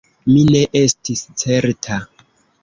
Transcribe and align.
Mi 0.29 0.39
ne 0.55 0.61
estis 0.79 1.21
certa. 1.43 2.01